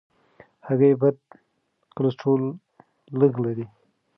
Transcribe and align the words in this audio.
هګۍ 0.67 0.93
بد 1.01 1.17
کلسترول 1.95 2.43
لږ 3.19 3.33
لري. 3.45 3.65